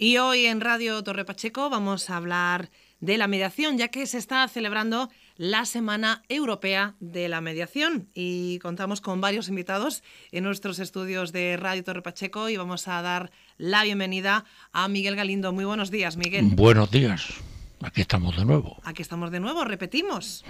[0.00, 4.18] Y hoy en Radio Torre Pacheco vamos a hablar de la mediación, ya que se
[4.18, 10.78] está celebrando la Semana Europea de la Mediación y contamos con varios invitados en nuestros
[10.78, 15.52] estudios de Radio Torre Pacheco y vamos a dar la bienvenida a Miguel Galindo.
[15.52, 16.44] Muy buenos días, Miguel.
[16.54, 17.34] Buenos días.
[17.82, 18.76] Aquí estamos de nuevo.
[18.84, 20.44] Aquí estamos de nuevo, repetimos.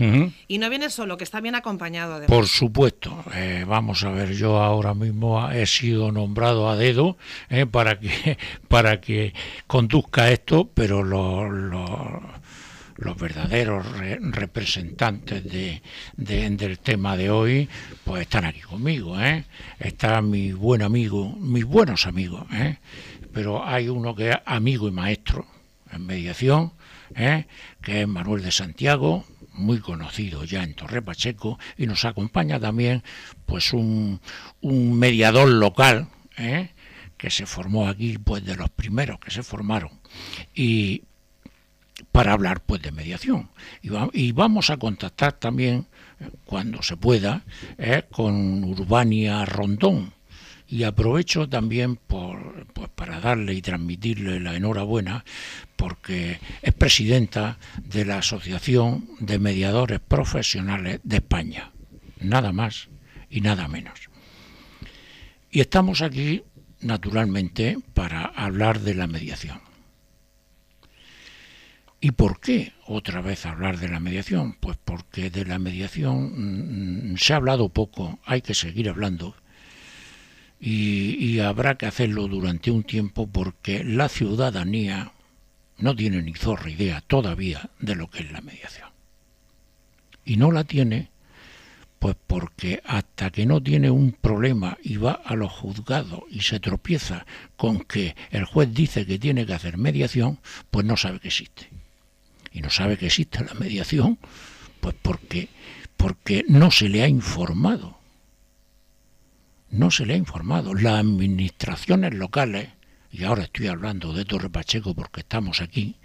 [0.49, 2.29] Y no viene solo, que está bien acompañado además.
[2.29, 7.19] Por supuesto, eh, vamos a ver, yo ahora mismo he sido nombrado a dedo
[7.51, 9.35] eh, para que para que
[9.67, 11.91] conduzca esto, pero los, los,
[12.97, 15.83] los verdaderos re- representantes de,
[16.17, 17.69] de- del tema de hoy,
[18.05, 19.45] pues están aquí conmigo, ¿eh?
[19.79, 22.79] Está mi buen amigo, mis buenos amigos, ¿eh?
[23.35, 25.47] Pero hay uno que es amigo y maestro
[25.93, 26.73] en mediación,
[27.15, 27.47] ¿eh?
[27.83, 33.03] que es Manuel de Santiago, muy conocido ya en Torre Pacheco, y nos acompaña también
[33.47, 34.21] pues un,
[34.61, 36.71] un mediador local, ¿eh?
[37.17, 39.91] que se formó aquí, pues de los primeros que se formaron,
[40.55, 41.03] y
[42.13, 43.51] para hablar pues de mediación.
[43.83, 45.87] Y, va- y vamos a contactar también,
[46.45, 47.43] cuando se pueda,
[47.79, 48.05] ¿eh?
[48.11, 50.13] con Urbania Rondón,
[50.69, 55.25] y aprovecho también por, pues para darle y transmitirle la enhorabuena
[55.79, 61.71] porque es presidenta de la Asociación de Mediadores Profesionales de España.
[62.21, 62.89] Nada más
[63.31, 64.11] y nada menos.
[65.53, 66.43] Y estamos aquí,
[66.81, 69.61] naturalmente, para hablar de la mediación.
[72.01, 74.55] ¿Y por qué otra vez hablar de la mediación?
[74.55, 79.37] Pues porque de la mediación mm, se ha hablado poco, hay que seguir hablando
[80.61, 85.13] y habrá que hacerlo durante un tiempo porque la ciudadanía
[85.79, 88.89] no tiene ni zorra idea todavía de lo que es la mediación.
[90.25, 91.11] Y no la tiene
[91.99, 96.61] pues porque hasta que no tiene un problema y va a los juzgados y se
[96.61, 97.27] tropieza
[97.57, 100.39] con que el juez dice que tiene que hacer mediación,
[100.71, 101.69] pues no sabe que existe.
[102.53, 104.19] Y no sabe que existe la mediación,
[104.81, 105.49] pues porque,
[105.97, 107.99] porque no se le ha informado
[109.71, 110.75] no se le ha informado.
[110.75, 112.71] Las administraciones locales,
[113.11, 115.97] y ahora estoy hablando de Torre Pacheco porque estamos aquí,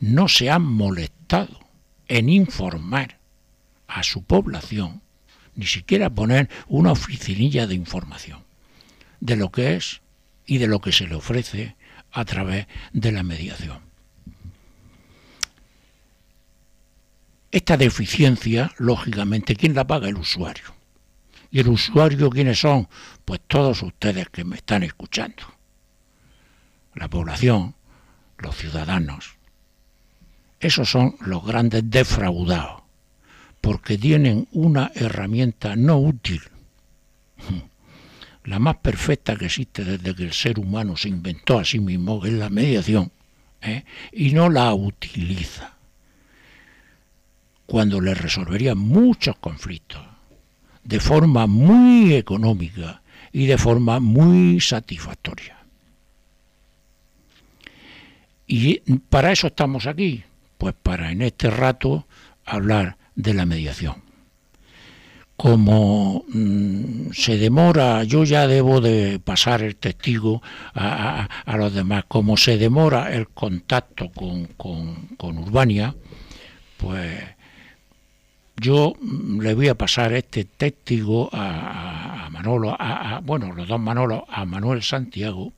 [0.00, 1.60] no se han molestado
[2.08, 3.18] en informar
[3.88, 5.02] a su población,
[5.54, 8.44] ni siquiera poner una oficinilla de información
[9.20, 10.00] de lo que es
[10.46, 11.76] y de lo que se le ofrece
[12.10, 13.80] a través de la mediación.
[17.50, 20.08] Esta deficiencia, lógicamente, ¿quién la paga?
[20.08, 20.74] El usuario.
[21.50, 22.88] ¿Y el usuario quiénes son?
[23.26, 25.42] Pues todos ustedes que me están escuchando.
[26.94, 27.74] La población,
[28.38, 29.36] los ciudadanos.
[30.60, 32.82] Esos son los grandes defraudados,
[33.60, 36.42] porque tienen una herramienta no útil,
[38.44, 42.20] la más perfecta que existe desde que el ser humano se inventó a sí mismo,
[42.20, 43.12] que es la mediación,
[43.60, 43.84] ¿eh?
[44.12, 45.74] y no la utiliza,
[47.66, 50.02] cuando le resolvería muchos conflictos
[50.84, 55.61] de forma muy económica y de forma muy satisfactoria.
[58.54, 60.24] Y para eso estamos aquí,
[60.58, 62.06] pues para en este rato
[62.44, 63.94] hablar de la mediación.
[65.36, 70.42] Como mm, se demora, yo ya debo de pasar el testigo
[70.74, 75.94] a, a- los demás, como se demora el contacto con, con- con Urbania,
[76.76, 77.22] pues
[78.60, 83.52] yo mm, le voy a pasar este testigo a, a- a Manolo, a, a- bueno,
[83.54, 85.54] los dos Manolos, a Manuel Santiago,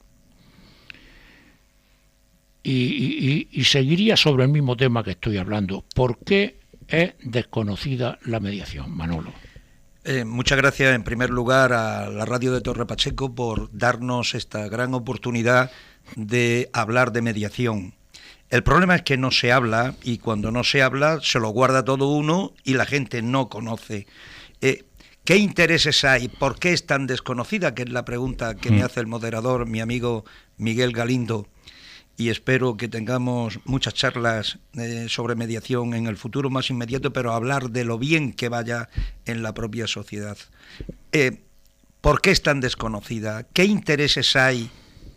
[2.64, 5.84] y, y- y- seguiría sobre el mismo tema que estoy hablando.
[5.94, 6.56] ¿Por qué
[6.88, 9.32] es desconocida la mediación, Manolo?
[10.04, 14.66] Eh, muchas gracias en primer lugar a la radio de Torre Pacheco por darnos esta
[14.68, 15.70] gran oportunidad
[16.16, 17.94] de hablar de mediación.
[18.50, 21.84] El problema es que no se habla y cuando no se habla se lo guarda
[21.84, 24.06] todo uno y la gente no conoce.
[24.60, 24.84] Eh,
[25.24, 26.28] ¿Qué intereses hay?
[26.28, 27.74] ¿Por qué es tan desconocida?
[27.74, 30.26] Que es la pregunta que me hace el moderador, mi amigo
[30.58, 31.48] Miguel Galindo.
[32.16, 37.32] Y espero que tengamos muchas charlas eh, sobre mediación en el futuro más inmediato, pero
[37.32, 38.88] hablar de lo bien que vaya
[39.24, 40.38] en la propia sociedad.
[41.12, 41.42] Eh,
[42.00, 43.44] ¿Por qué es tan desconocida?
[43.52, 44.70] ¿Qué intereses hay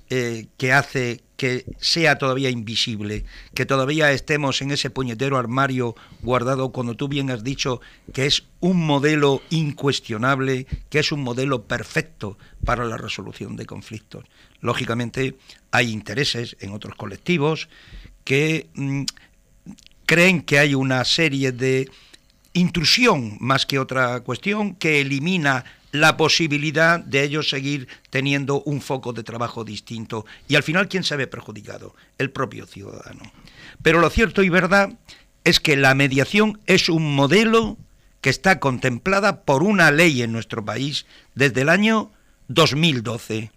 [0.10, 3.24] eh, que hace que sea todavía invisible,
[3.54, 7.80] que todavía estemos en ese puñetero armario guardado cuando tú bien has dicho
[8.12, 14.26] que es un modelo incuestionable, que es un modelo perfecto para la resolución de conflictos.
[14.62, 15.36] Lógicamente
[15.72, 17.70] hay intereses en otros colectivos
[18.24, 19.04] que mm,
[20.08, 21.90] creen que hay una serie de
[22.54, 29.14] intrusión más que otra cuestión que elimina la posibilidad de ellos seguir teniendo un foco
[29.14, 30.26] de trabajo distinto.
[30.48, 31.96] Y al final, ¿quién se ve perjudicado?
[32.18, 33.32] El propio ciudadano.
[33.82, 34.98] Pero lo cierto y verdad
[35.44, 37.78] es que la mediación es un modelo
[38.22, 41.06] que está contemplada por una ley en nuestro país
[41.36, 42.12] desde el año
[42.48, 43.52] 2012.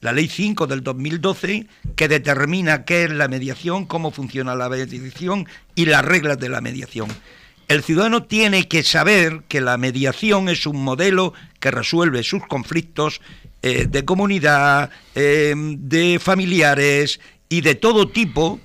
[0.00, 5.46] La ley 5 del 2012 que determina qué es la mediación, cómo funciona la mediación
[5.74, 7.08] y las reglas de la mediación.
[7.72, 13.22] El ciudadano tiene que saber que la mediación es un modelo que resuelve sus conflictos
[13.62, 18.60] eh, de comunidad, eh, de familiares y de todo tipo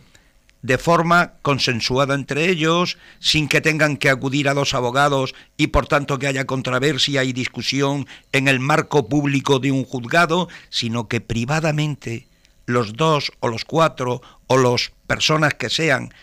[0.61, 5.87] de forma consensuada entre ellos, sin que tengan que acudir a dos abogados y por
[5.87, 11.21] tanto que haya controversia y discusión en el marco público de un juzgado, sino que
[11.21, 12.27] privadamente
[12.65, 16.13] los dos o los cuatro o las personas que sean,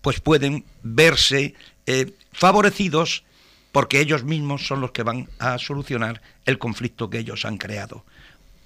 [0.00, 1.54] pues pueden verse
[1.90, 3.24] eh, favorecidos
[3.72, 8.04] porque ellos mismos son los que van a solucionar el conflicto que ellos han creado.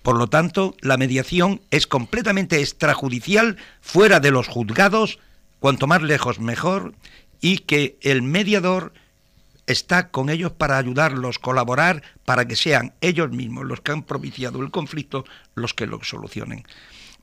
[0.02, 5.20] Por lo tanto, la mediación es completamente extrajudicial, fuera de los juzgados,
[5.60, 6.94] cuanto más lejos mejor,
[7.40, 8.92] y que el mediador
[9.68, 14.60] está con ellos para ayudarlos, colaborar, para que sean ellos mismos los que han propiciado
[14.60, 16.64] el conflicto los que lo solucionen.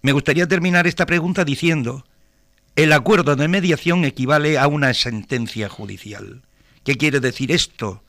[0.02, 2.06] Me gustaría terminar esta pregunta diciendo,
[2.84, 6.44] el acuerdo de mediación equivale a una sentencia judicial.
[6.86, 8.02] ¿Qué quiere decir esto?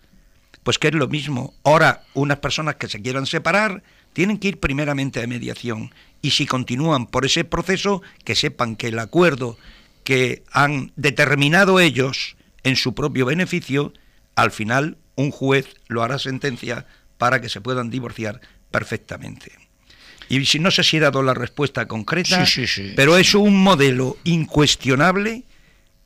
[0.63, 1.55] Pues que es lo mismo.
[1.65, 3.83] Ahora, unas personas que se quieran separar,
[4.13, 8.87] tienen que ir primeramente a mediación y si continúan por ese proceso, que sepan que
[8.89, 9.59] el acuerdo
[10.05, 13.93] que han determinado ellos en su propio beneficio,
[14.37, 16.87] al final un juez lo hará sentencia
[17.19, 18.41] para que se puedan divorciar
[18.71, 19.51] perfectamente.
[20.31, 22.47] Y si no sé si he dado la respuesta concreta,
[22.95, 25.43] pero es un modelo incuestionable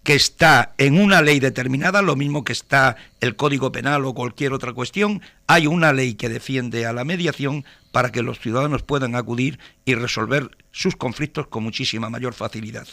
[0.03, 4.55] que está en una ley determinada, lo mismo que está el Código Penal o cualquier
[4.55, 9.15] otra cuestión, hay una ley que defiende a la mediación para que los ciudadanos puedan
[9.15, 12.89] acudir y resolver sus conflictos con muchísima mayor facilidad.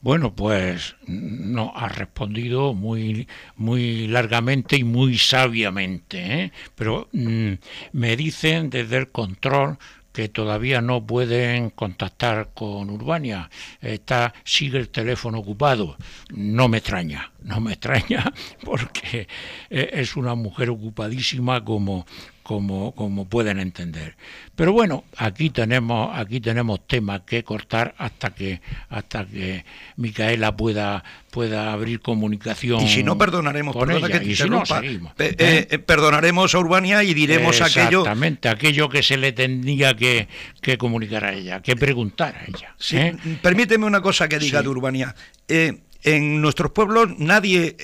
[0.00, 3.26] Bueno, pues no ha respondido muy
[3.56, 6.52] muy largamente y muy sabiamente, ¿eh?
[6.76, 7.54] pero mm,
[7.92, 9.76] me dicen desde el control
[10.18, 13.48] que todavía no pueden contactar con Urbania.
[13.80, 15.96] Está, sigue el teléfono ocupado.
[16.30, 18.24] No me extraña, no me extraña
[18.64, 19.28] porque
[19.70, 22.04] eh, es una mujer ocupadísima como,
[22.48, 24.16] como, como pueden entender.
[24.56, 29.66] Pero bueno, aquí tenemos, aquí tenemos temas que cortar hasta que, hasta que
[29.96, 32.80] Micaela pueda, pueda abrir comunicación.
[32.80, 34.08] Y si no, perdonaremos, con ella.
[34.08, 35.12] Que y si no, seguimos.
[35.18, 38.00] Eh, eh, perdonaremos a Urbania y diremos aquello.
[38.00, 40.26] Exactamente, aquello que se le tendría que,
[40.62, 42.74] que comunicar a ella, que preguntar a ella.
[42.78, 43.14] Sí, ¿eh?
[43.42, 45.14] Permíteme una cosa que diga de Urbania.
[45.46, 47.76] en nuestros pueblos nadie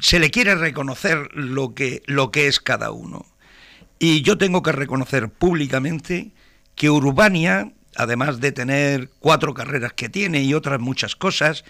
[0.00, 3.26] se le quiere reconocer lo que, lo que es cada uno.
[3.98, 6.32] Y yo tengo que reconocer públicamente
[6.74, 11.64] que Urbania, además de tener cuatro carreras que tiene y otras muchas cosas,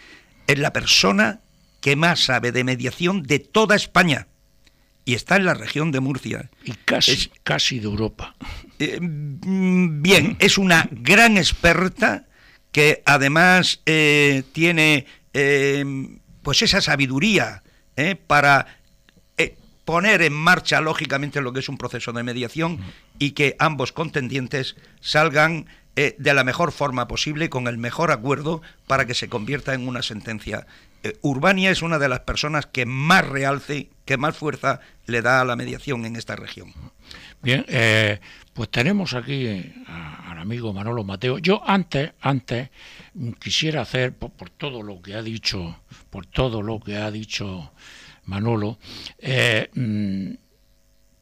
[0.47, 1.41] es la persona
[1.81, 4.27] que más sabe de mediación de toda España.
[5.05, 6.51] Y está en la región de Murcia.
[6.65, 8.35] Y casi, casi de Europa.
[8.81, 12.27] Eh, mm, bien, es una gran experta
[12.73, 15.85] que además eh, tiene eh,
[16.43, 17.63] pues esa sabiduría
[18.27, 18.67] para
[19.87, 22.81] poner en marcha lógicamente lo que es un proceso de mediación
[23.19, 28.61] y que ambos contendientes salgan eh, de la mejor forma posible, con el mejor acuerdo,
[28.87, 30.67] para que se convierta en una sentencia.
[31.05, 35.41] Eh, Urbania es una de las personas que más realce, que más fuerza le da
[35.41, 36.75] a la mediación en esta región.
[37.41, 38.19] Bien, eh,
[38.53, 41.39] pues tenemos aquí al amigo Manolo Mateo.
[41.39, 42.71] Yo antes, antes
[43.39, 47.71] quisiera hacer, por todo lo que ha dicho, por todo lo que ha dicho
[48.27, 48.79] Manolo,
[49.19, 50.35] eh, mm,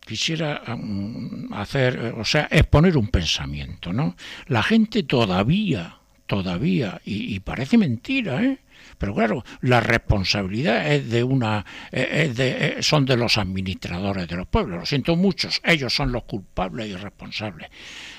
[0.01, 4.17] quisiera mm, hacer, eh, o sea, exponer un pensamiento, ¿no?
[4.47, 8.59] La gente todavía, todavía, y, parece mentira, ¿eh?
[8.99, 14.47] Pero claro, la responsabilidad es de una, es de, son de los administradores de los
[14.47, 14.81] pueblos.
[14.81, 17.71] Lo siento muchos, ellos son los culpables y responsables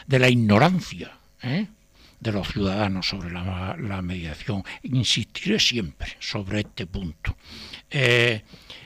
[0.08, 1.12] de la ignorancia
[2.20, 4.64] de los ciudadanos sobre la, mediación.
[4.84, 7.38] Insistiré siempre sobre este punto.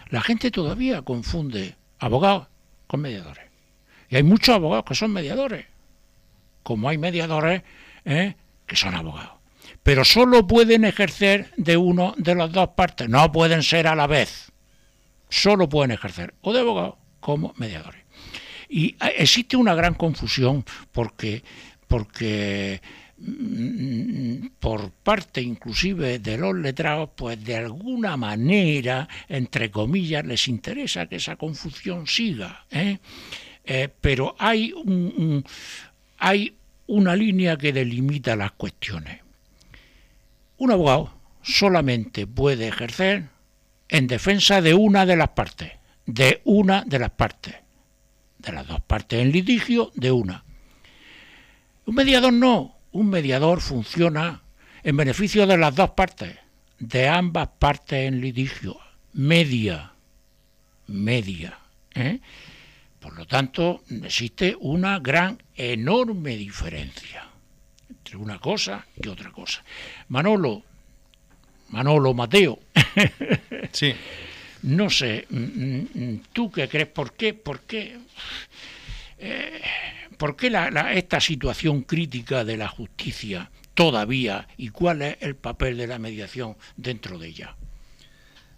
[0.10, 2.48] La gente todavía confunde abogados
[2.88, 3.46] con mediadores.
[4.10, 5.68] Y hay muchos abogados que son mediadores,
[6.64, 7.62] como hay mediadores
[8.06, 8.36] ¿eh?
[8.66, 9.34] que son abogados.
[9.84, 14.08] Pero solo pueden ejercer de uno de las dos partes, no pueden ser a la
[14.08, 14.52] vez.
[15.30, 18.04] Solo pueden ejercer o de abogados como mediadores.
[18.68, 21.44] Y eh, existe una gran confusión porque,
[21.88, 22.82] porque
[24.60, 31.18] por parte inclusive de los letrados, pues de alguna manera, entre comillas, les interesa que
[31.18, 32.66] esa confusión siga.
[32.72, 33.00] ¿eh?
[33.66, 35.44] eh, pero hay, un,
[36.18, 36.56] hay
[36.88, 39.22] una línea que delimita las cuestiones.
[40.58, 43.30] Un abogado solamente puede ejercer
[43.88, 45.72] en defensa de una de las partes,
[46.06, 47.56] de una de las partes,
[48.38, 50.44] de las dos partes en litigio, de una.
[51.86, 54.42] Un mediador no, un mediador funciona
[54.84, 56.38] en beneficio de las dos partes,
[56.80, 58.78] de ambas partes en litigio,
[59.14, 59.92] media,
[60.88, 61.58] media.
[61.94, 62.20] ¿eh?
[63.00, 67.28] Por lo tanto, existe una gran, enorme diferencia
[67.90, 69.64] entre una cosa y otra cosa.
[70.08, 70.64] Manolo,
[71.70, 72.60] Manolo, Mateo.
[73.72, 73.94] sí.
[74.62, 76.88] No sé, mm, mm, mm, ¿tú qué crees?
[76.88, 77.34] ¿Por qué?
[77.34, 77.98] ¿Por qué?
[79.18, 79.62] Eh,
[80.20, 80.52] ¿Por qué
[80.96, 86.58] esta situación crítica de la justicia todavía y cuál es el papel de la mediación
[86.76, 87.56] dentro de ella?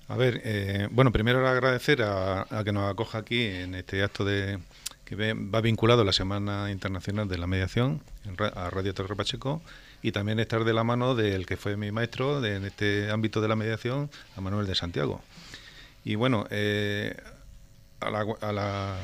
[0.07, 4.57] A ver, eh, bueno, primero agradecer a, que nos acoja aquí en este acto de
[5.05, 8.01] que va vinculado a la Semana Internacional de la Mediación
[8.55, 9.61] a Radio Torre Pacheco
[10.01, 13.47] y también estar de la mano del que fue mi maestro en este ámbito de
[13.47, 15.21] la mediación, a Manuel de Santiago.
[16.03, 17.15] Y bueno, eh,
[17.99, 18.97] a, la, a, la,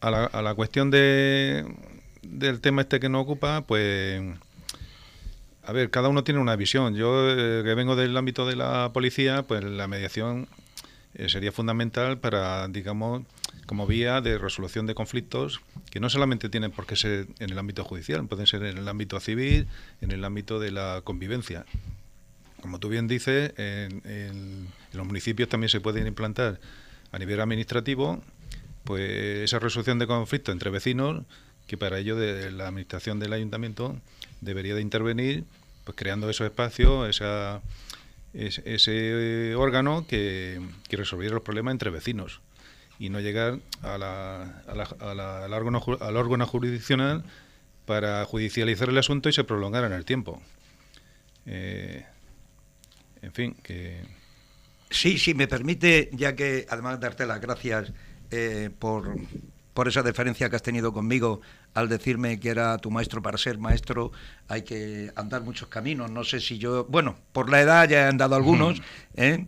[0.00, 1.64] a, la, cuestión de,
[2.22, 4.22] del tema este que nos ocupa, pues
[5.62, 6.94] a ver, cada uno tiene una visión.
[6.94, 10.48] Yo, eh, que vengo del ámbito de la policía, pues la mediación
[11.14, 13.22] eh, sería fundamental para, digamos,
[13.66, 17.58] como vía de resolución de conflictos que no solamente tienen por qué ser en el
[17.58, 19.68] ámbito judicial, pueden ser en el ámbito civil,
[20.00, 21.64] en el ámbito de la convivencia.
[22.62, 26.60] Como tú bien dices, en, los municipios también se pueden implantar
[27.12, 28.22] a nivel administrativo
[28.84, 29.10] pues
[29.44, 31.24] esa resolución de conflictos entre vecinos
[31.66, 33.96] que para ello de la administración del ayuntamiento
[34.40, 35.44] debería de intervenir
[35.84, 37.62] pues creando esos espacios, esa,
[38.34, 42.40] ese, órgano que, que, resolviera los problemas entre vecinos
[42.98, 47.24] y no llegar a la, a la, a la, al, órgano, al órgano jurisdiccional
[47.86, 50.40] para judicializar el asunto y se prolongara en el tiempo.
[51.46, 52.04] Eh,
[53.22, 54.02] en fin, que...
[54.90, 57.92] Sí, sí, me permite, ya que además de darte las gracias
[58.30, 59.16] eh, por,
[59.74, 61.40] por esa deferencia que has tenido conmigo
[61.74, 64.12] al decirme que era tu maestro para ser maestro,
[64.48, 66.10] hay que andar muchos caminos.
[66.10, 68.82] No sé si yo, bueno, por la edad ya he andado algunos,
[69.14, 69.46] ¿eh?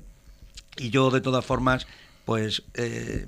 [0.76, 1.86] y yo de todas formas,
[2.24, 3.26] pues eh,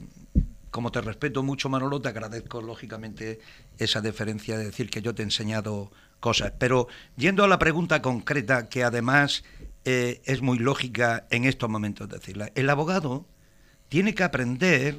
[0.70, 3.40] como te respeto mucho, Manolo, te agradezco lógicamente
[3.78, 6.52] esa deferencia de decir que yo te he enseñado cosas.
[6.58, 9.44] Pero yendo a la pregunta concreta, que además
[9.84, 13.26] eh, es muy lógica en estos momentos decirla, el abogado
[13.88, 14.96] tiene que aprender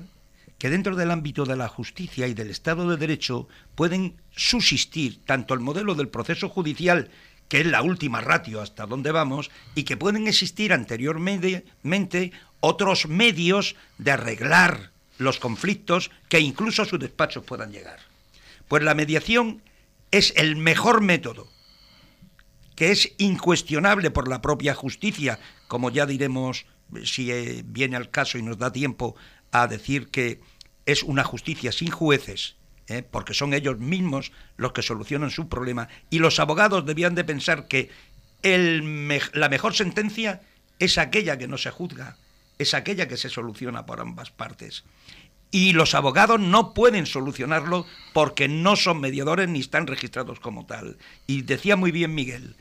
[0.57, 5.53] que dentro del ámbito de la justicia y del Estado de Derecho pueden subsistir tanto
[5.53, 7.09] el modelo del proceso judicial,
[7.50, 13.75] que es la última ratio hasta donde vamos, y que pueden existir anteriormente otros medios
[13.97, 18.00] de arreglar los conflictos que incluso a sus despachos puedan llegar.
[18.67, 19.62] Pues la mediación
[20.12, 21.47] es el mejor método,
[22.75, 26.65] que es incuestionable por la propia justicia, como ya diremos
[27.03, 29.15] si eh, viene al caso y nos da tiempo
[29.62, 30.41] a decir que
[30.85, 32.55] es una justicia sin jueces,
[32.88, 33.03] ¿eh?
[33.09, 37.67] porque son ellos mismos los que solucionan su problema, y los abogados debían de pensar
[37.67, 37.89] que
[38.43, 40.41] la mejor sentencia
[40.77, 42.17] es aquella que no se juzga,
[42.59, 44.83] es aquella que se soluciona por ambas partes.
[45.51, 50.97] Y los abogados no pueden solucionarlo porque no son mediadores ni están registrados como tal.
[51.27, 52.55] Y decía muy bien Miguel,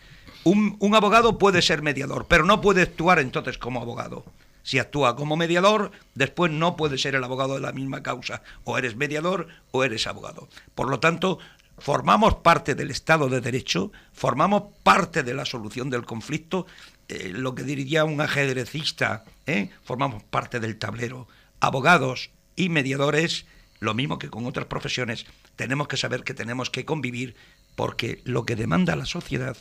[0.44, 4.24] un abogado puede ser mediador, pero no puede actuar entonces como abogado.
[4.64, 8.42] Si actúa como mediador, después no puede ser el abogado de la misma causa.
[8.64, 10.48] O eres mediador o eres abogado.
[10.74, 11.38] Por lo tanto,
[11.78, 16.66] formamos parte del Estado de Derecho, formamos parte de la solución del conflicto,
[17.08, 19.68] eh, lo que diría un ajedrecista, ¿eh?
[19.82, 21.28] formamos parte del tablero.
[21.60, 23.44] Abogados y mediadores,
[23.80, 27.36] lo mismo que con otras profesiones, tenemos que saber que tenemos que convivir
[27.76, 29.58] porque lo que demanda la sociedad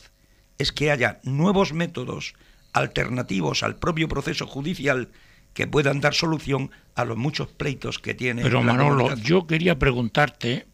[0.58, 2.36] es que haya nuevos métodos
[2.74, 5.10] alternativos al propio proceso judicial
[5.54, 8.42] que puedan dar solución a los muchos pleitos que tiene.
[8.42, 10.66] Pero Manolo, yo quería preguntarte,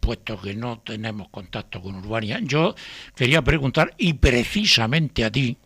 [0.00, 2.74] puesto que no tenemos contacto con Urbania, yo
[3.14, 5.58] quería preguntar, y precisamente a ti,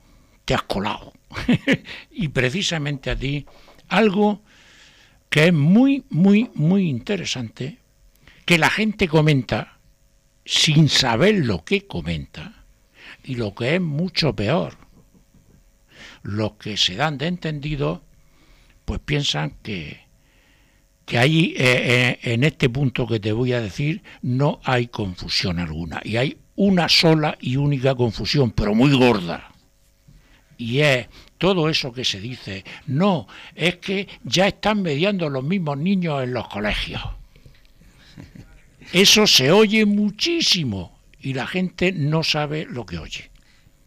[0.44, 1.12] te has colado,
[2.10, 3.46] y precisamente a ti,
[3.88, 4.42] algo
[5.28, 7.78] que es muy, muy, muy interesante,
[8.46, 9.78] que la gente comenta
[10.44, 12.64] sin saber lo que comenta,
[13.24, 14.87] y lo que es mucho peor,
[16.28, 18.02] los que se dan de entendido,
[18.84, 20.00] pues piensan que,
[21.06, 25.58] que ahí, eh, eh, en este punto que te voy a decir, no hay confusión
[25.58, 26.02] alguna.
[26.04, 29.52] Y hay una sola y única confusión, pero muy gorda.
[30.58, 31.08] Y es
[31.38, 36.34] todo eso que se dice, no, es que ya están mediando los mismos niños en
[36.34, 37.02] los colegios.
[38.92, 43.30] Eso se oye muchísimo y la gente no sabe lo que oye.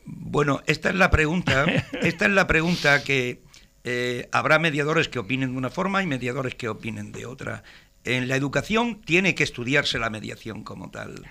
[0.06, 1.66] Bueno, esta es la pregunta,
[2.02, 3.42] esta es la pregunta que
[3.84, 7.64] eh, habrá mediadores que opinen de una forma y mediadores que opinen de otra.
[8.04, 11.26] En la educación tiene que estudiarse la mediación como tal,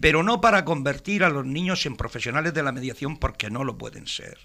[0.00, 3.78] pero no para convertir a los niños en profesionales de la mediación porque no lo
[3.78, 4.38] pueden ser.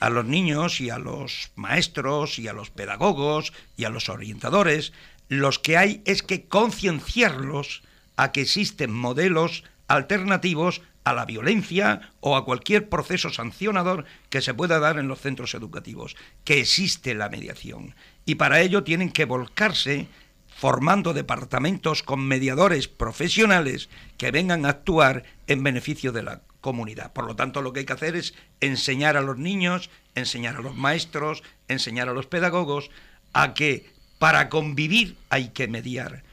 [0.00, 4.92] A los niños y a los maestros y a los pedagogos y a los orientadores,
[5.28, 7.82] los que hay es que concienciarlos
[8.16, 14.54] a que existen modelos alternativos a la violencia o a cualquier proceso sancionador que se
[14.54, 17.94] pueda dar en los centros educativos, que existe la mediación.
[18.24, 20.08] Y para ello tienen que volcarse
[20.48, 23.88] formando departamentos con mediadores profesionales
[24.18, 27.12] que vengan a actuar en beneficio de la comunidad.
[27.12, 30.60] Por lo tanto, lo que hay que hacer es enseñar a los niños, enseñar a
[30.60, 32.90] los maestros, enseñar a los pedagogos
[33.32, 36.24] a que para convivir hay que mediar.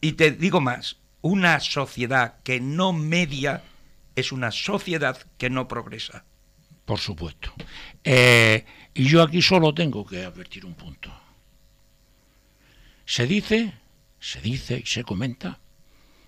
[0.00, 3.64] Y te digo más, una sociedad que no media
[4.16, 6.24] es una sociedad que no progresa.
[6.84, 7.52] Por supuesto.
[8.02, 11.12] Eh, y yo aquí solo tengo que advertir un punto.
[13.04, 13.74] Se dice,
[14.18, 15.60] se dice y se comenta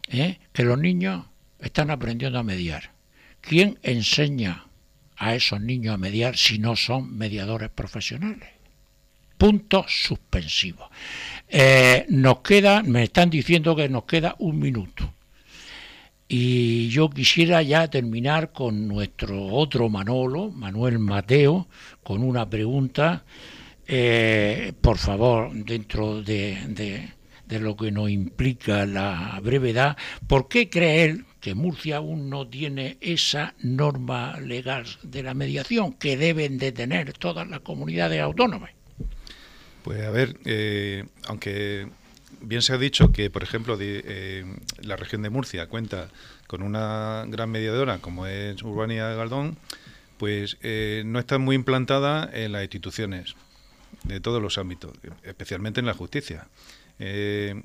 [0.09, 0.39] ¿eh?
[0.53, 1.27] que los niños
[1.61, 2.93] están aprendiendo a mediar.
[3.41, 4.67] ¿Quién enseña
[5.17, 8.51] a esos niños a mediar si no son mediadores profesionales?
[9.39, 10.91] Punto suspensivo.
[11.49, 15.15] Eh, nos queda, me están diciendo que nos queda un minuto.
[16.29, 21.69] Y yo quisiera ya terminar con nuestro otro Manolo, Manuel Mateo,
[22.03, 23.25] con una pregunta
[23.91, 27.09] eh, por favor, dentro de,
[27.49, 32.99] lo que nos implica la brevedad, ¿por qué cree él que Murcia aún no tiene
[33.01, 38.73] esa norma legal de la mediación que deben de tener todas las comunidades autónomas?
[39.85, 41.89] Pues a ver, eh, aunque
[42.41, 44.45] bien se ha dicho que, por ejemplo, eh,
[44.81, 46.09] la región de Murcia cuenta
[46.47, 49.57] con una gran mediadora como es Urbania Galdón,
[50.17, 50.57] pues
[51.05, 53.37] no está muy implantada en las instituciones
[54.05, 56.49] de todos los ámbitos, especialmente en la justicia.
[56.99, 57.63] Eh,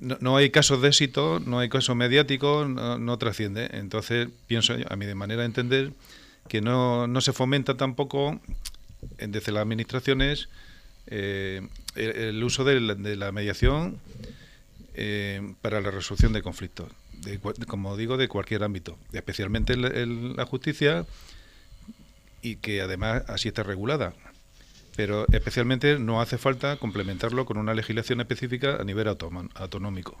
[0.00, 3.70] no, hay casos de éxito, no hay casos mediáticos, no, trasciende.
[3.72, 5.92] Entonces, pienso, a mí de manera de entender,
[6.46, 8.40] que no, no se fomenta tampoco
[9.18, 10.48] desde las administraciones
[11.10, 11.66] eh,
[11.96, 13.98] el, uso de la, mediación
[14.94, 20.46] eh, para la resolución de conflictos, de, como digo, de cualquier ámbito, especialmente en la
[20.46, 21.06] justicia
[22.42, 24.14] y que además así está regulada
[24.98, 30.20] pero especialmente no hace falta complementarlo con una legislación específica a nivel autonómico.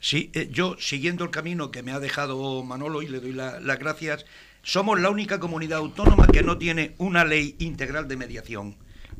[0.00, 3.78] Sí, eh, yo siguiendo el camino que me ha dejado Manolo y le doy las
[3.78, 4.26] gracias,
[4.64, 8.76] somos la única comunidad autónoma que no tiene una ley integral de mediación.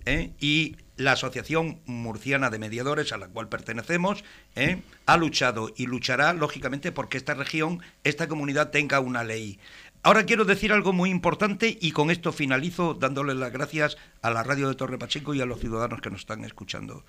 [0.08, 0.32] ¿Eh?
[0.40, 4.24] Y la Asociación Murciana de Mediadores, a la cual pertenecemos,
[4.56, 4.82] ¿eh?
[5.06, 9.58] ha luchado y luchará, lógicamente, porque esta región, esta comunidad tenga una ley.
[10.02, 14.42] Ahora quiero decir algo muy importante y con esto finalizo dándole las gracias a la
[14.42, 17.04] radio de Torre Pacheco y a los ciudadanos que nos están escuchando.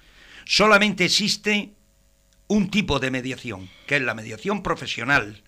[0.46, 1.74] Solamente existe
[2.48, 5.44] un tipo de mediación, que es la mediación profesional,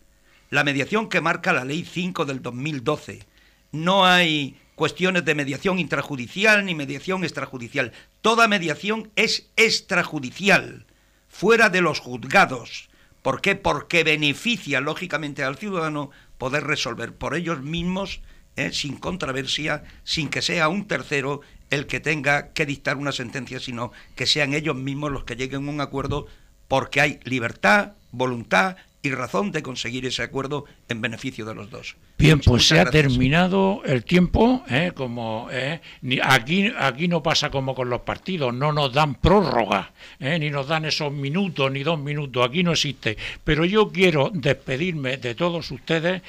[0.50, 3.26] la mediación que marca la Ley 5 del 2012.
[3.72, 7.92] No hay cuestiones de mediación intrajudicial ni mediación extrajudicial.
[8.22, 10.88] Toda mediación es extrajudicial,
[11.30, 12.90] fuera de los juzgados.
[13.22, 13.54] ¿Por qué?
[13.54, 18.22] Porque beneficia lógicamente al ciudadano poder resolver por ellos mismos,
[18.56, 18.72] ¿eh?
[18.72, 23.92] sin controversia, sin que sea un tercero el que tenga que dictar una sentencia, sino
[24.16, 26.26] que sean ellos mismos los que lleguen a un acuerdo
[26.68, 31.96] porque hay libertad, voluntad y razón de conseguir ese acuerdo en beneficio de los dos.
[32.18, 34.92] Bien, pues se ha terminado el tiempo, ¿eh?
[34.94, 35.82] como ¿eh?
[36.24, 40.38] aquí aquí no pasa como con los partidos, no nos dan prórroga, ¿eh?
[40.38, 43.18] ni nos dan esos minutos ni dos minutos, aquí no existe.
[43.44, 46.22] Pero yo quiero despedirme de todos ustedes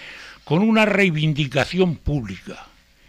[0.44, 2.66] con una reivindicación pública.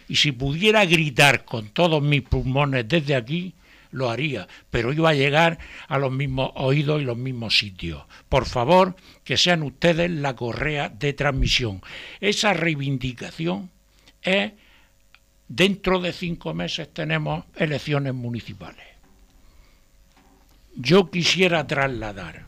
[0.08, 3.54] Y si pudiera gritar con todos mis pulmones desde aquí,
[3.94, 8.02] lo haría, pero iba a llegar a los mismos oídos y los mismos sitios.
[8.28, 11.80] Por favor, que sean ustedes la correa de transmisión.
[12.20, 13.70] Esa reivindicación
[14.20, 14.52] es,
[15.46, 18.84] dentro de cinco meses tenemos elecciones municipales.
[20.74, 22.46] Yo quisiera trasladar,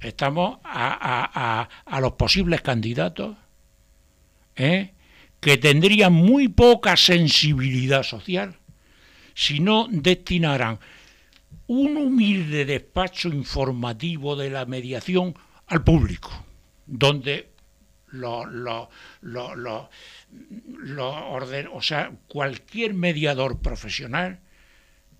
[0.00, 1.68] estamos a,
[2.02, 3.34] los posibles candidatos,
[4.56, 4.92] ¿eh?
[5.40, 8.58] que tendrían muy poca sensibilidad social,
[9.34, 10.78] si no destinaran
[11.66, 15.34] un humilde despacho informativo de la mediación
[15.66, 16.30] al público,
[16.86, 17.50] donde
[18.06, 18.90] lo, lo,
[19.22, 19.88] lo,
[21.72, 24.40] o sea, cualquier mediador profesional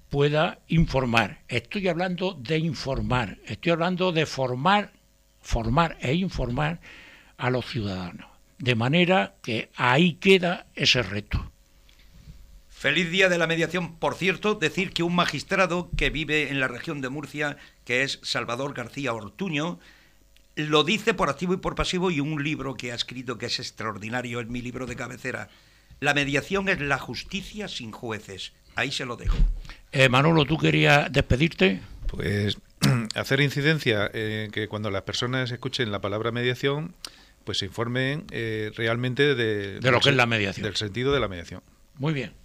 [0.08, 1.40] pueda informar.
[1.48, 4.92] Estoy hablando de informar, estoy hablando de formar,
[5.40, 6.80] formar e informar
[7.36, 8.28] a los ciudadanos.
[8.58, 11.50] De manera que ahí queda ese reto.
[12.84, 13.96] Feliz día de la mediación.
[13.96, 18.20] Por cierto, decir que un magistrado que vive en la región de Murcia, que es
[18.22, 19.80] Salvador García Ortuño,
[20.54, 23.58] lo dice por activo y por pasivo y un libro que ha escrito que es
[23.58, 25.48] extraordinario, es mi libro de cabecera.
[26.00, 28.52] La mediación es la justicia sin jueces.
[28.74, 29.38] Ahí se lo dejo.
[29.90, 31.80] Eh, Manolo, ¿tú querías despedirte?
[32.08, 32.58] Pues
[33.14, 36.94] hacer incidencia en que cuando las personas escuchen la palabra mediación,
[37.44, 40.64] pues se informen eh, realmente de, de lo que es la mediación.
[40.66, 41.62] Del sentido de la mediación.
[41.96, 42.43] Muy bien.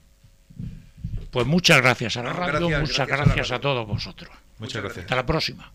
[1.31, 4.31] Pues muchas gracias a la radio, muchas gracias, a, todos vosotros.
[4.57, 5.05] Muchas gracias.
[5.05, 5.71] Hasta la próxima.